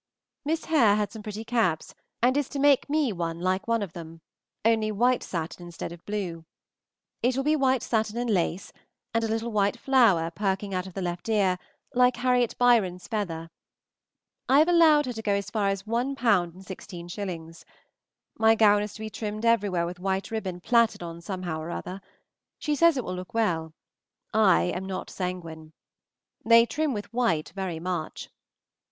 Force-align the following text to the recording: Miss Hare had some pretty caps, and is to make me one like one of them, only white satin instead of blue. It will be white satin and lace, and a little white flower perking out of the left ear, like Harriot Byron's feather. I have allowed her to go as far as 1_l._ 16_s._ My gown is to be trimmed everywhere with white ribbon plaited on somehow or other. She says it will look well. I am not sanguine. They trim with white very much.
Miss 0.45 0.65
Hare 0.65 0.95
had 0.95 1.11
some 1.11 1.21
pretty 1.21 1.45
caps, 1.45 1.93
and 2.23 2.35
is 2.35 2.49
to 2.49 2.57
make 2.57 2.89
me 2.89 3.13
one 3.13 3.39
like 3.39 3.67
one 3.67 3.83
of 3.83 3.93
them, 3.93 4.21
only 4.65 4.91
white 4.91 5.21
satin 5.21 5.67
instead 5.67 5.91
of 5.91 6.03
blue. 6.07 6.43
It 7.21 7.37
will 7.37 7.43
be 7.43 7.55
white 7.55 7.83
satin 7.83 8.17
and 8.17 8.27
lace, 8.27 8.73
and 9.13 9.23
a 9.23 9.27
little 9.27 9.51
white 9.51 9.79
flower 9.79 10.31
perking 10.31 10.73
out 10.73 10.87
of 10.87 10.95
the 10.95 11.03
left 11.03 11.29
ear, 11.29 11.59
like 11.93 12.15
Harriot 12.15 12.55
Byron's 12.57 13.07
feather. 13.07 13.51
I 14.49 14.57
have 14.57 14.67
allowed 14.67 15.05
her 15.05 15.13
to 15.13 15.21
go 15.21 15.33
as 15.33 15.51
far 15.51 15.67
as 15.69 15.83
1_l._ 15.83 16.15
16_s._ 16.17 17.63
My 18.39 18.55
gown 18.55 18.81
is 18.81 18.95
to 18.95 19.01
be 19.01 19.11
trimmed 19.11 19.45
everywhere 19.45 19.85
with 19.85 19.99
white 19.99 20.31
ribbon 20.31 20.61
plaited 20.61 21.03
on 21.03 21.21
somehow 21.21 21.59
or 21.61 21.69
other. 21.69 22.01
She 22.57 22.73
says 22.75 22.97
it 22.97 23.03
will 23.03 23.13
look 23.15 23.35
well. 23.35 23.75
I 24.33 24.63
am 24.63 24.87
not 24.87 25.11
sanguine. 25.11 25.73
They 26.43 26.65
trim 26.65 26.91
with 26.91 27.13
white 27.13 27.49
very 27.49 27.79
much. 27.79 28.29